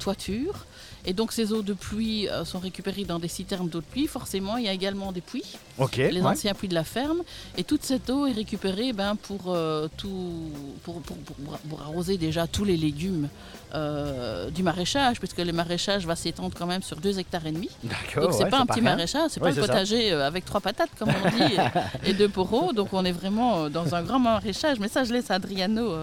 [0.00, 0.66] toitures.
[1.06, 4.06] Et donc ces eaux de pluie euh, sont récupérées dans des citernes d'eau de pluie.
[4.06, 5.56] Forcément, il y a également des puits,
[5.96, 7.22] les anciens puits de la ferme.
[7.56, 10.50] Et toute cette eau est récupérée ben, pour, euh, tout,
[10.82, 13.28] pour, pour, arroser déjà tous les légumes
[13.74, 17.70] euh, du maraîchage, puisque le maraîchage va s'étendre quand même sur 2 hectares et demi.
[18.16, 21.30] Donc c'est pas un petit maraîchage, c'est pas un potager avec trois patates comme on
[21.30, 21.56] dit
[22.04, 22.72] et, deux poros.
[22.72, 24.78] Donc on est vraiment dans un grand maraîchage.
[24.80, 25.94] Mais ça, je laisse Adriano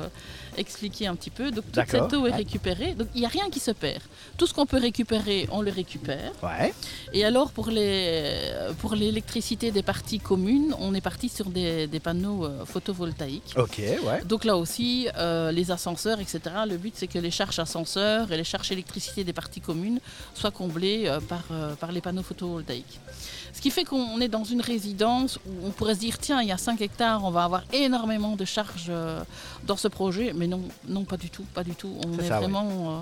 [0.57, 1.51] expliquer un petit peu.
[1.51, 2.93] Donc toute cette eau est récupérée.
[2.93, 4.01] Donc il n'y a rien qui se perd.
[4.37, 6.31] Tout ce qu'on peut récupérer, on le récupère.
[6.43, 6.73] Ouais.
[7.13, 8.41] Et alors pour les
[8.79, 13.53] pour l'électricité des parties communes, on est parti sur des, des panneaux euh, photovoltaïques.
[13.57, 14.23] Ok, ouais.
[14.25, 16.39] Donc là aussi, euh, les ascenseurs, etc.
[16.67, 19.99] Le but c'est que les charges ascenseurs et les charges électricité des parties communes
[20.33, 21.43] soient comblées euh, par,
[21.79, 22.99] par les panneaux photovoltaïques.
[23.53, 26.47] Ce qui fait qu'on est dans une résidence où on pourrait se dire tiens, il
[26.47, 28.91] y a 5 hectares, on va avoir énormément de charges
[29.65, 31.95] dans ce projet, mais non, non, pas du tout, pas du tout.
[32.05, 33.01] On est, vraiment euh,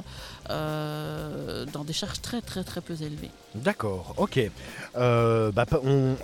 [0.49, 3.31] euh, dans des charges très, très, très peu élevées.
[3.53, 4.39] D'accord, ok.
[4.97, 5.65] Euh, bah,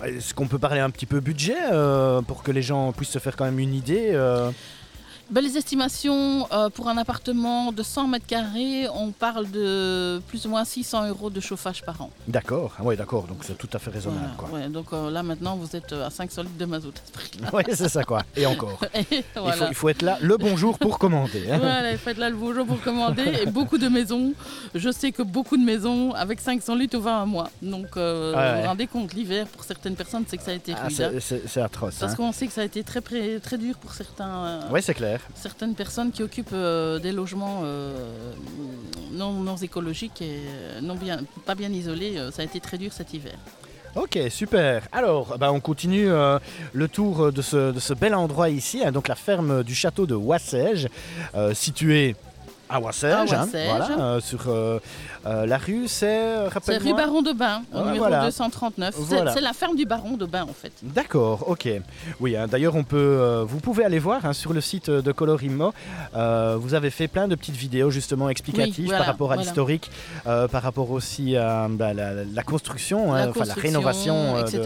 [0.04, 1.56] est-ce qu'on peut parler un petit peu budget
[2.26, 4.12] pour que les gens puissent se faire quand même une idée
[5.40, 10.50] les estimations euh, pour un appartement de 100 mètres carrés, on parle de plus ou
[10.50, 12.10] moins 600 euros de chauffage par an.
[12.28, 14.70] D'accord, ah oui, d'accord, donc c'est tout à fait raisonnable.
[14.70, 16.94] donc euh, là maintenant vous êtes à 500 litres de mazout.
[17.52, 18.78] oui, c'est ça quoi, et encore.
[19.10, 21.50] il, faut, être là le bonjour pour commander.
[21.50, 21.58] Hein.
[21.58, 23.40] Voilà, il faut être là le bonjour pour commander.
[23.42, 24.34] et beaucoup de maisons,
[24.74, 27.50] je sais que beaucoup de maisons avec 500 litres au 20 à mois.
[27.62, 30.74] Donc euh, vous vous rendez compte, l'hiver pour certaines personnes, c'est que ça a été
[30.76, 31.96] ah, C'est atroce.
[31.98, 32.16] Parce hein.
[32.16, 33.00] qu'on sait que ça a été très,
[33.40, 34.60] très dur pour certains.
[34.70, 38.32] oui, c'est clair certaines personnes qui occupent euh, des logements euh,
[39.12, 42.16] non, écologiques et euh, non bien, pas bien isolés.
[42.32, 43.34] ça a été très dur cet hiver.
[43.94, 44.88] Ok, super.
[44.90, 49.62] Alors, bah, on continue le tour de ce, bel endroit ici, hein, donc la ferme
[49.62, 50.88] du château de Wassège,
[51.52, 52.16] située
[52.72, 54.48] à Wassège, hein, voilà, sur
[55.24, 56.20] euh, la rue, c'est.
[56.62, 58.94] C'est rue Baron de Bain, au numéro 239.
[59.32, 60.72] C'est la ferme du Baron de Bain, en fait.
[60.82, 61.68] D'accord, ok.
[62.20, 65.12] Oui, hein, d'ailleurs, on peut, euh, vous pouvez aller voir hein, sur le site de
[65.12, 65.72] Colorimo.
[66.16, 69.90] Euh, vous avez fait plein de petites vidéos justement explicatives par rapport à l'historique,
[70.24, 74.62] par rapport aussi à bah, la, construction, la, enfin, la rénovation etc.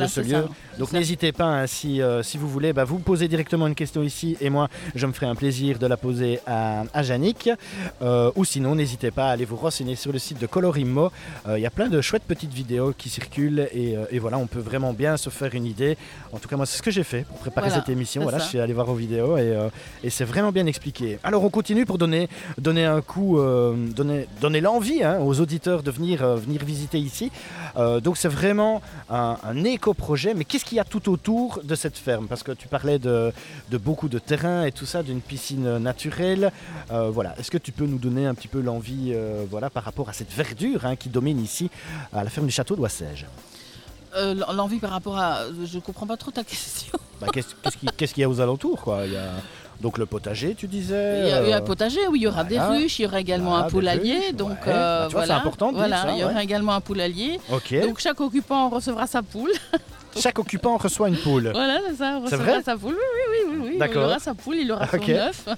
[0.00, 0.48] de, ce lieu.
[0.78, 4.48] Donc n'hésitez pas, si, si vous voulez, bah, vous posez directement une question ici et
[4.48, 7.47] moi, je me ferai un plaisir de la poser à, à Yannick.
[7.56, 8.36] Cédric.
[8.36, 11.10] ou sinon, n'hésitez pas à aller vous renseigner sur le site de Colorimo.
[11.48, 14.92] Il y a plein de chouettes petites vidéos qui circulent et, voilà, on peut vraiment
[14.92, 15.96] bien se faire une idée.
[16.32, 18.22] En tout cas, moi, c'est ce que j'ai fait pour préparer cette émission.
[18.22, 19.56] Voilà, je suis allé voir vos vidéos et,
[20.02, 21.18] et c'est vraiment bien expliqué.
[21.22, 25.90] Alors, on continue pour donner, donner un coup, donner, donner l'envie hein, aux auditeurs de
[25.90, 27.30] venir, venir visiter ici.
[27.76, 30.34] donc, c'est vraiment un, un éco-projet.
[30.34, 32.26] Mais qu'est-ce qu'il y a tout autour de cette ferme?
[32.28, 33.32] Parce que tu parlais de,
[33.72, 36.52] beaucoup de terrain et tout ça, d'une piscine naturelle.
[36.90, 37.34] Euh, voilà.
[37.38, 40.12] Est-ce que tu peux nous donner un petit peu l'envie euh, voilà, par rapport à
[40.12, 41.70] cette verdure hein, qui domine ici
[42.12, 43.26] à la ferme du château d'Oissège
[44.16, 45.44] euh, L'envie par rapport à.
[45.64, 46.98] Je ne comprends pas trop ta question.
[47.20, 49.06] Bah, qu'est-ce qu'il y a aux alentours quoi?
[49.06, 49.30] Il y a...
[49.80, 52.58] Donc le potager, tu disais Il y a, un potager où il y aura des
[52.58, 54.32] ruches, il y aura également un poulailler.
[54.32, 55.72] Donc bah, voilà, c'est important.
[55.72, 57.38] voilà, il y aura également un poulailler.
[57.82, 59.52] Donc chaque occupant recevra sa poule.
[60.20, 61.50] Chaque occupant reçoit une poule.
[61.52, 62.20] Voilà, c'est ça.
[62.20, 62.94] Vrai sa poule.
[62.94, 63.88] Oui, oui, oui, oui.
[63.90, 65.48] Il aura sa poule, il aura son œuf.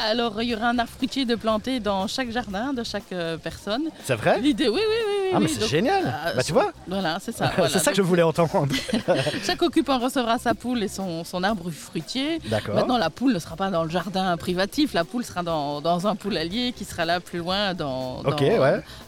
[0.10, 3.36] Alors, il y aura un arbre fruitier de planter dans chaque jardin de chaque euh,
[3.36, 3.84] personne.
[4.04, 5.30] C'est vrai L'idée, oui, oui, oui.
[5.34, 6.04] Ah, mais c'est génial.
[6.04, 7.52] Euh, bah, tu vois Voilà, c'est ça.
[7.68, 8.66] c'est ça que je voulais entendre.
[9.44, 12.38] chaque occupant recevra sa poule et son, son arbre fruitier.
[12.46, 12.74] D'accord.
[12.74, 14.94] Maintenant, la poule ne sera pas dans le jardin privatif.
[14.94, 18.36] La poule sera dans, dans un poulailler qui sera là plus loin dans, dans,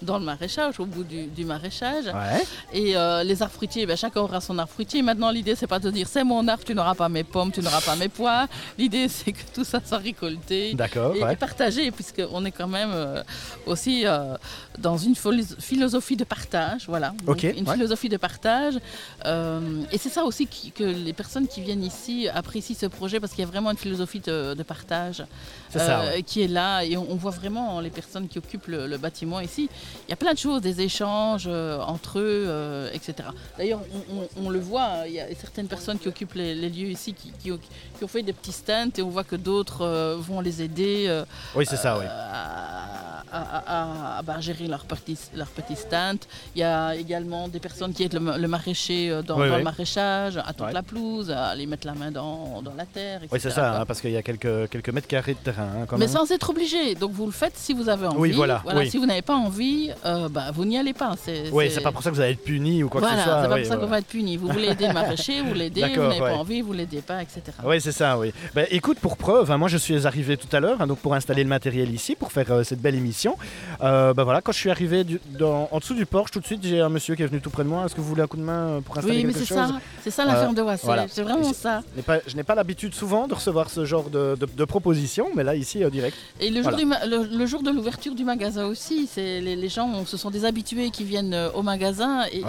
[0.02, 2.06] dans le maraîchage, au bout du, du maraîchage.
[2.06, 2.42] Ouais.
[2.72, 5.02] Et euh, les arbres fruitiers, ben, chacun aura son arbre fruitier.
[5.02, 7.60] Maintenant, l'idée, c'est pas de dire c'est mon arbre, tu n'auras pas mes pommes, tu
[7.60, 8.46] n'auras pas mes pois.
[8.78, 13.22] L'idée, c'est que tout ça soit récolté et, partagé, puisqu'on est quand même euh,
[13.66, 14.36] aussi euh,
[14.78, 16.86] dans une philosophie de partage.
[16.86, 17.12] Voilà.
[17.26, 18.78] une philosophie de partage.
[19.24, 23.32] Euh, et c'est ça aussi que les personnes qui viennent ici apprécient ce projet parce
[23.32, 25.24] qu'il y a vraiment une philosophie de, partage
[26.26, 26.84] qui est là.
[26.84, 29.68] Et on, voit vraiment les personnes qui occupent le, bâtiment ici.
[30.06, 33.30] Il y a plein de choses, des échanges entre eux, etc.
[33.56, 33.80] D'ailleurs,
[34.36, 37.52] on, le voit, il y a certaines personnes qui occupent les, lieux ici qui, qui,
[37.52, 41.24] ont fait des petits stands et on voit que d'autres euh, vont les aider euh,
[41.54, 42.04] oui, c'est ça, oui.
[42.08, 46.18] à, bah, gérer leur petit, leur petit stand.
[46.54, 50.52] Il y a également des personnes qui aident le, maraîcher euh, dans, le maraîchage, à
[50.52, 53.20] toute la pelouse, à aller mettre la main dans, dans la terre.
[53.30, 55.68] Oui, c'est ça, hein, parce qu'il y a quelques, quelques mètres carrés de terrain.
[55.82, 56.94] Hein, Mais sans être obligé.
[56.94, 58.18] Donc vous le faites si vous avez envie.
[58.18, 58.62] Oui, voilà.
[58.88, 59.90] Si vous n'avez pas envie,
[60.30, 61.14] bah, vous n'y allez pas.
[61.52, 63.42] oui, c'est pas pour ça que vous allez être puni ou quoi que ce soit.
[63.42, 64.36] C'est pas pour ça vous allez être puni.
[64.36, 65.82] Vous voulez aider le maraîcher, vous l'aidez.
[65.94, 67.42] Vous n'avez pas envie, vous l'aidez pas, etc.
[67.64, 68.32] Oui, c'est ça, oui.
[68.54, 71.42] Ben, écoute, pour preuve, hein, moi je suis arrivé tout à l'heure, donc pour installer
[71.42, 73.19] le matériel ici, pour faire euh, cette belle émission.
[73.82, 75.04] Euh, ben, voilà, quand je suis arrivé
[75.40, 77.64] en dessous du porche, tout de suite, j'ai un monsieur qui est venu tout près
[77.64, 77.84] de moi.
[77.84, 79.46] Est-ce que vous voulez un coup de main euh, pour installer quelque chose Oui, mais
[79.46, 81.06] c'est ça, c'est ça la ferme de Wassel.
[81.08, 81.82] C'est vraiment ça.
[82.26, 86.16] Je n'ai pas, l'habitude souvent de recevoir ce genre de, propositions, mais là, ici, direct.
[86.40, 90.30] Et le jour, le, jour de l'ouverture du magasin aussi, c'est les, gens, ce sont
[90.30, 92.24] des habitués qui viennent au magasin.
[92.32, 92.42] Et,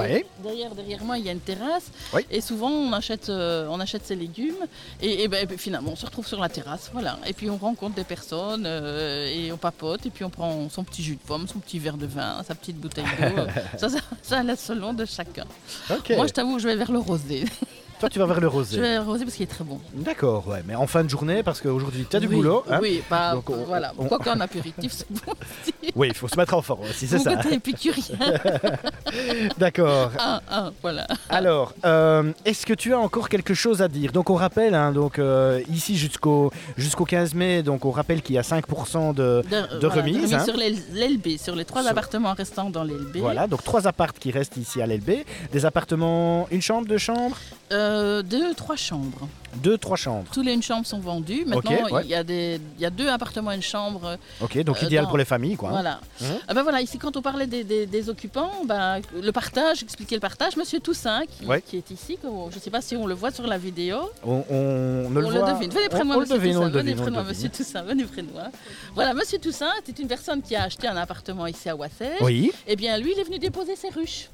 [0.43, 1.91] derrière, derrière moi, il y a une terrasse.
[2.29, 4.55] Et souvent, on achète, on achète ses légumes.
[5.01, 7.17] Et, ben, finalement, on se retrouve sur la terrasse, voilà.
[7.25, 10.05] Et puis on rencontre des personnes euh, et on papote.
[10.05, 12.55] Et puis on prend son petit jus de pomme, son petit verre de vin, sa
[12.55, 13.43] petite bouteille d'eau.
[13.77, 15.45] ça, ça, ça selon de chacun.
[15.89, 17.45] Moi, je t'avoue, je vais vers le rosé.
[18.01, 18.77] Toi, tu vas vers le rosé.
[18.77, 19.79] Je vais vers le rosé parce qu'il est très bon.
[19.93, 20.63] D'accord, ouais.
[20.65, 22.63] Mais en fin de journée, parce qu'aujourd'hui, tu as du boulot.
[22.67, 23.35] Hein oui, pas.
[23.35, 23.93] Donc, voilà.
[23.95, 25.93] Quoi qu'en apéritif, c'est bon aussi.
[25.95, 27.35] Oui, il faut se mettre en forme aussi, c'est ça.
[27.35, 28.17] côté épicurien.
[29.59, 30.13] D'accord.
[30.17, 31.05] Ah, ah, voilà.
[31.29, 34.11] Alors, euh, est-ce que tu as encore quelque chose à dire?
[34.11, 38.33] Donc, on rappelle, hein, donc, euh, ici jusqu'au jusqu'au 15 mai, donc on rappelle qu'il
[38.33, 39.43] y a 5% de,
[39.79, 40.33] de, remise.
[40.33, 40.39] Hein.
[40.39, 43.17] Sur l'LB, sur les trois appartements restants dans l'LB.
[43.17, 45.23] Voilà, donc trois appartements qui restent ici à l'LB.
[45.51, 47.37] Des appartements, une chambre, deux chambres?
[47.71, 47.90] Euh,
[48.23, 49.27] deux, trois chambres.
[49.55, 50.27] Deux, trois chambres.
[50.31, 51.43] Tous les une chambre sont vendus.
[51.45, 54.17] Maintenant, il y, a des, y a deux appartements et une chambre.
[54.39, 55.71] Ok, donc euh, idéal pour les familles, quoi.
[55.71, 55.99] Voilà.
[56.19, 56.25] Mmh.
[56.47, 60.55] Ah ben voilà, ici, quand on parlait des, occupants, ben, le partage, expliquer le partage,
[60.55, 63.57] Monsieur Toussaint, qui, est ici, je ne sais pas si on le voit sur la
[63.57, 63.97] vidéo.
[64.25, 65.69] On, on, le, devine.
[65.69, 66.69] Venez près de moi, Monsieur Toussaint.
[66.69, 67.81] Venez près de moi, Monsieur Toussaint.
[67.83, 68.43] Venez près de moi.
[68.95, 72.13] Voilà, Monsieur Toussaint c'est une personne qui a acheté un appartement ici à Wassel.
[72.21, 72.51] Oui.
[72.67, 74.29] Eh bien, lui, il est venu déposer ses ruches.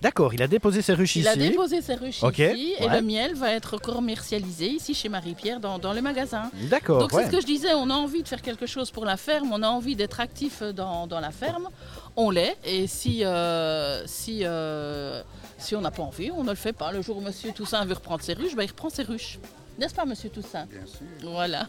[0.00, 1.20] D'accord, il a déposé ses ruches ici.
[1.20, 5.60] Il a déposé ses ruches ici et le miel va être commercialisé ici chez Marie-Pierre
[5.60, 6.50] dans, dans, le magasin.
[6.70, 7.00] D'accord.
[7.00, 9.16] Donc c'est ce que je disais, on a envie de faire quelque chose pour la
[9.16, 11.68] ferme, on a envie d'être actif dans, dans, la ferme,
[12.16, 12.56] on l'est.
[12.64, 15.22] Et si, euh, si, euh,
[15.58, 16.92] si on n'a pas envie, on ne le fait pas.
[16.92, 19.38] Le jour où Monsieur Toussaint veut reprendre ses ruches, ben, il reprend ses ruches.
[19.80, 21.06] N'est-ce pas, monsieur Toussaint Bien sûr.
[21.22, 21.66] Voilà.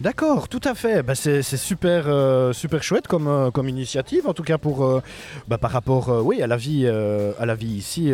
[0.00, 1.04] D'accord, tout à fait.
[1.04, 5.00] Bah, c'est super, euh, super chouette comme, euh, comme initiative, en tout cas pour, euh,
[5.46, 8.12] bah, par rapport oui, à, la vie, à la vie ici.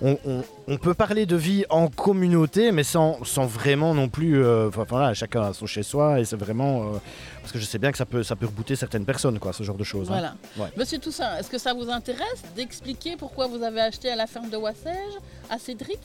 [0.00, 4.44] On, peut parler de vie en communauté, mais sans, sans vraiment non plus.
[4.70, 6.92] voilà, chacun a son chez-soi et c'est vraiment.
[7.40, 9.64] parce que je sais bien que ça peut, ça peut rebooter certaines personnes, quoi, ce
[9.64, 10.08] genre de choses.
[10.12, 10.34] Hein.
[10.54, 10.72] Voilà.
[10.76, 14.50] Monsieur Toussaint, est-ce que ça vous intéresse d'expliquer pourquoi vous avez acheté à la ferme
[14.50, 15.18] de Wassège,
[15.50, 15.98] à Cédric?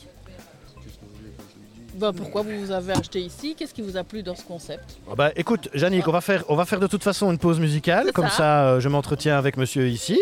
[1.95, 3.55] Bah, pourquoi vous avez acheté ici?
[3.57, 4.97] Qu'est-ce qui vous a plu dans ce concept?
[5.09, 7.59] Oh bah, Écoute, Jannick, on, va faire, on va faire de toute façon une pause
[7.59, 8.11] musicale.
[8.13, 10.21] Comme ça, euh, je m'entretiens avec monsieur ici.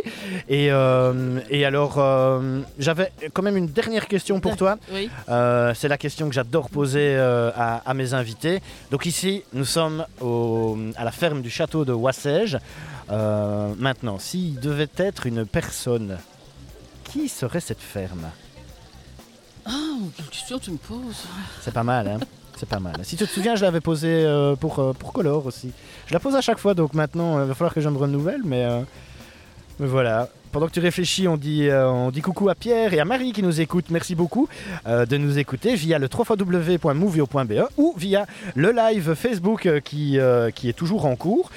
[0.50, 4.78] Et, euh, et alors, euh, j'avais quand même une dernière question pour toi.
[4.94, 5.10] Oui.
[5.76, 8.62] C'est la question que j'adore poser à, à, mes invités.
[8.90, 12.58] Donc ici, nous sommes au, à la ferme du château de Wassège.
[13.10, 16.18] maintenant, s'il devait être une personne,
[17.06, 18.30] qui serait cette ferme?
[19.66, 19.72] Ah,
[20.32, 21.26] sûr tu me poses.
[21.62, 22.20] C'est pas mal, hein
[22.58, 22.96] C'est pas mal.
[23.04, 25.72] Si tu te souviens, je l'avais posé euh, pour, euh, pour Color aussi.
[26.08, 27.98] Je la pose à chaque fois, donc maintenant, euh, il va falloir que je me
[27.98, 28.68] renouvelle, mais,
[29.80, 33.00] mais voilà pendant que tu réfléchis, on dit, euh, on dit coucou à Pierre et
[33.00, 33.90] à Marie qui nous écoutent.
[33.90, 34.50] Merci beaucoup
[34.86, 40.20] euh, de nous écouter via le www.movio.be ou via le live Facebook euh, qui,
[40.56, 41.52] qui est toujours en cours.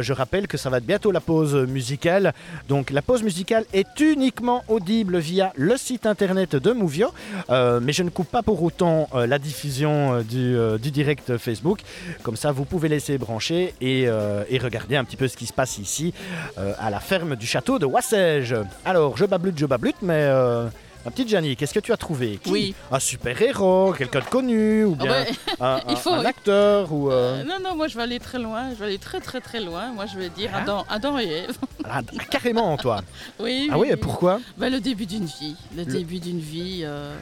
[0.00, 2.34] je rappelle que ça va être bientôt la pause musicale.
[2.68, 7.12] Donc la pause musicale est uniquement audible via le site internet de Movio.
[7.48, 11.80] mais je ne coupe pas pour autant la diffusion du, du, direct Facebook.
[12.22, 15.52] Comme ça, vous pouvez laisser brancher et, et, regarder un petit peu ce qui se
[15.52, 16.12] passe ici
[16.56, 18.39] à la ferme du château de Wassel.
[18.84, 20.66] Alors, je bablute, je bablute, mais euh,
[21.04, 22.38] ma petite Janie, qu'est-ce que tu as trouvé?
[22.46, 22.74] Oui.
[22.90, 25.24] Un super-héros, quelqu'un de connu, ou bien
[25.60, 27.44] un, Il faut, un, acteur ou, euh, euh...
[27.44, 29.92] non, non, moi je vais aller très loin, je vais aller très très très loin.
[29.92, 31.56] Moi je vais dire hein Adam, Adam et Ève.
[31.92, 33.00] Ah, carrément, toi
[33.40, 33.68] Oui.
[33.72, 34.38] Ah oui, et pourquoi?
[34.56, 35.56] Ben, Le début d'une vie.
[35.74, 36.82] Le, début d'une vie.
[36.84, 37.16] Euh,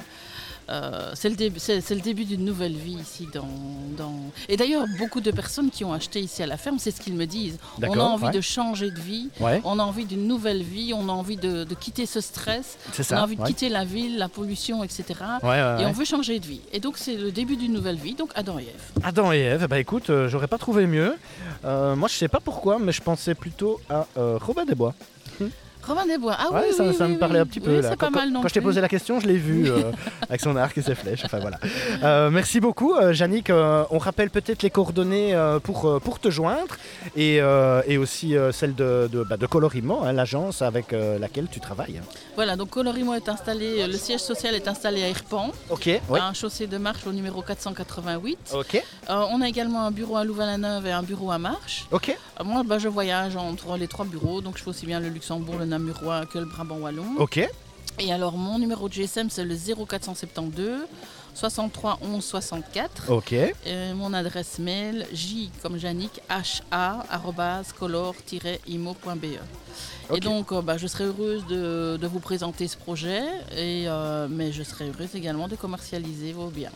[0.71, 3.27] euh, c'est le, le, début d'une nouvelle vie ici.
[3.33, 3.49] Dans,
[3.97, 4.15] dans...
[4.49, 7.15] Et d'ailleurs, beaucoup de personnes qui ont acheté ici à la ferme, c'est ce qu'ils
[7.15, 7.59] me disent.
[7.83, 11.13] On a envie de changer de vie, on a envie d'une nouvelle vie, on a
[11.13, 12.79] envie de, de quitter ce stress,
[13.11, 15.05] on a envie de quitter la ville, la pollution, etc.
[15.43, 16.61] et on veut changer de vie.
[16.73, 19.05] Et donc, c'est le début d'une nouvelle vie, donc Adam et Ève.
[19.05, 21.17] Adam et Ève, bah écoute, euh, j'aurais pas trouvé mieux.
[21.65, 24.95] Euh, moi, je sais pas pourquoi, mais je pensais plutôt à Robin des Bois.
[25.87, 26.37] Robin des Bois.
[26.39, 27.81] Ah oui, ça, ça me parlait un petit peu.
[27.81, 27.97] Là.
[27.97, 28.11] Quand,
[28.49, 29.93] je t'ai posé la question, je l'ai vu euh,
[30.29, 31.23] avec son arc et ses flèches.
[31.25, 31.59] Enfin voilà.
[32.03, 33.51] Euh, merci beaucoup, euh, Yannick.
[33.51, 36.77] on rappelle peut-être les coordonnées pour, pour te joindre
[37.17, 37.41] et,
[37.87, 42.01] et aussi celle de, de, bah, de hein, l'agence avec laquelle tu travailles.
[42.37, 45.89] Voilà, donc Colorimo est installé, le siège social est installé à Irpan, Ok.
[46.11, 48.55] Un chaussée de marche au numéro 488.
[48.55, 48.83] Ok.
[49.09, 51.87] on a également un bureau à Louvain-la-Neuve et un bureau à Marche.
[51.91, 52.17] Ok.
[52.45, 55.57] moi, bah, je voyage entre les trois bureaux, donc je fais aussi bien le Luxembourg,
[55.59, 57.17] le Namurois que le Brabant Wallon.
[57.19, 57.41] Ok.
[58.01, 60.87] Et alors, mon numéro de GSM, c'est le 0472
[61.35, 63.11] 63 11 64.
[63.11, 63.33] Ok.
[63.33, 63.55] Et
[63.95, 67.05] mon adresse mail, j comme Jannick, ha,
[67.79, 69.27] color-imo.be.
[70.15, 74.53] Et donc, euh, bah, je serais heureuse de, vous présenter ce projet, et, euh, mais
[74.53, 76.73] je serais heureuse également de commercialiser vos biens.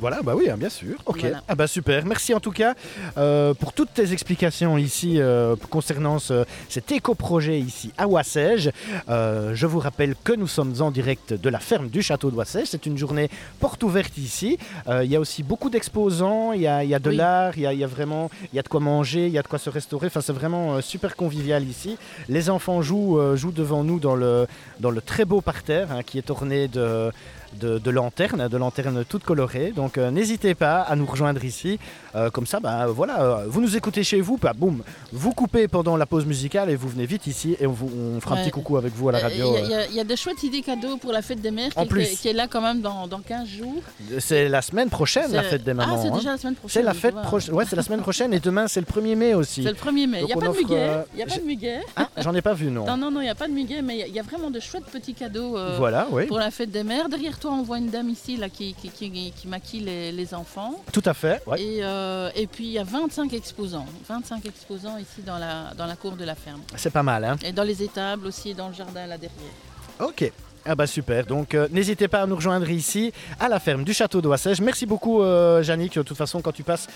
[0.00, 0.96] Voilà, bah oui, hein, bien sûr.
[1.06, 1.24] Ok.
[1.48, 2.04] Ah bah super.
[2.04, 2.74] Merci en tout cas
[3.16, 8.70] euh, pour toutes tes explications ici euh, concernant cet éco-projet ici à Wassège.
[9.08, 12.36] Euh, je vous rappelle que nous sommes en direct de la ferme du château de
[12.36, 12.68] Wassège.
[12.68, 13.30] C'est une journée
[13.60, 14.58] porte ouverte ici.
[14.88, 16.52] Il y a aussi beaucoup d'exposants.
[16.52, 17.52] Il y a, de l'art.
[17.56, 19.58] Il y a, vraiment, il y a de quoi manger, il y a de quoi
[19.58, 20.08] se restaurer.
[20.08, 21.96] Enfin, c'est vraiment super convivial ici.
[22.28, 24.46] Les enfants jouent, jouent devant nous dans le,
[24.80, 27.10] dans le très beau parterre hein, qui est orné de
[27.54, 29.72] de, lanternes, de lanternes toutes colorées.
[29.72, 31.78] Donc euh, n'hésitez pas à nous rejoindre ici.
[32.14, 35.66] Euh, comme ça, bah, voilà, euh, vous nous écoutez chez vous, bah, boum, vous coupez
[35.66, 38.42] pendant la pause musicale et vous venez vite ici et on, vous, on fera un
[38.42, 39.56] petit coucou avec vous à la radio.
[39.90, 42.06] Il y, a des chouettes idées cadeaux pour la fête des mères qui, plus.
[42.20, 43.82] qui, est là quand même dans, dans 15 jours.
[44.20, 45.96] C'est la semaine prochaine, la fête des mamans.
[45.96, 46.16] Ah, c'est hein.
[46.16, 46.82] déjà la semaine prochaine.
[46.82, 47.54] C'est la fête prochaine.
[47.54, 49.64] Ouais, c'est la semaine prochaine et demain c'est le 1er mai aussi.
[49.64, 50.20] C'est le 1er mai.
[50.20, 50.90] Il n'y a, pas de muguet.
[51.14, 51.80] Il y a pas de muguet.
[51.96, 52.86] Ah, j'en ai pas vu, non.
[52.86, 54.60] Non, non, non, il n'y a pas de muguet, mais il y, a vraiment de
[54.60, 56.26] chouettes petits cadeaux voilà, oui.
[56.26, 57.08] pour la fête des mères.
[57.08, 60.82] Derrière toi, on voit une dame ici là, qui, qui, qui, maquille les, enfants.
[60.92, 61.42] Tout à fait.
[61.58, 62.03] Et, euh,
[62.34, 63.86] et, puis il y a 25 exposants.
[64.08, 66.60] 25 exposants ici dans la, dans la cour de la ferme.
[66.76, 67.24] C'est pas mal.
[67.24, 69.52] Hein et dans les étables aussi, dans le jardin là derrière.
[70.00, 70.32] Ok.
[70.66, 73.92] Ah bah super, donc euh, n'hésitez pas à nous rejoindre ici à la ferme du
[73.92, 74.62] château d'Oissège.
[74.62, 76.88] Merci beaucoup euh, De toute façon quand tu passes,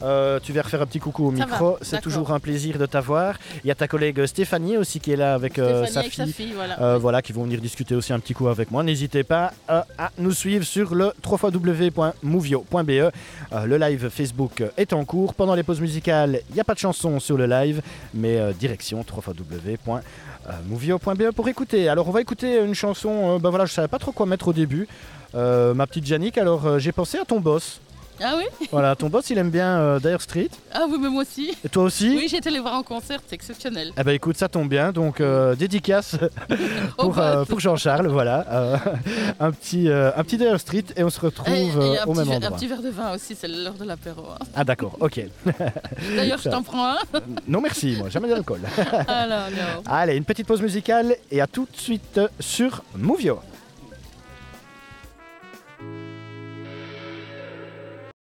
[0.00, 1.76] euh, tu viens refaire un petit coucou au micro.
[1.82, 3.34] C'est toujours un plaisir de t'avoir.
[3.64, 6.98] Il y a ta collègue Stéphanie aussi qui est là avec, euh, sa, fille, voilà.
[6.98, 7.20] voilà.
[7.20, 8.84] qui vont venir discuter aussi un petit coup avec moi.
[8.84, 13.12] N'hésitez pas à nous suivre sur le www.movio.be.
[13.66, 15.34] le live Facebook est en cours.
[15.34, 17.82] Pendant les pauses musicales, il n'y a pas de chanson sur le live,
[18.14, 20.04] mais direction www.movio.be
[20.68, 21.88] movio.be pour écouter.
[21.88, 24.52] Alors on va écouter une chanson, ben voilà, je savais pas trop quoi mettre au
[24.52, 24.88] début.
[25.34, 27.80] Euh, ma petite Jannick, alors j'ai pensé à ton boss.
[28.22, 30.48] Ah oui Voilà, ton boss il aime bien euh, Dire Street.
[30.72, 31.52] Ah oui, mais moi aussi.
[31.64, 33.92] Et toi aussi Oui, j'ai été les voir en concert, c'est exceptionnel.
[33.98, 36.16] Eh ben écoute, ça tombe bien, donc euh, dédicace
[36.98, 38.46] pour, euh, pour Jean-Charles, voilà.
[38.50, 38.76] Euh,
[39.40, 41.48] un petit, un petit Dire Street et on se retrouve
[42.06, 42.48] au même endroit.
[42.48, 44.22] Un petit verre de vin aussi, c'est l'heure de l'apéro.
[44.32, 44.44] Hein.
[44.54, 45.20] Ah d'accord, ok.
[46.16, 46.98] D'ailleurs, je t'en prends un.
[47.48, 48.60] non merci, moi jamais d'alcool.
[49.08, 49.82] Alors, non.
[49.86, 53.40] Allez, une petite pause musicale et à tout de suite sur Movio.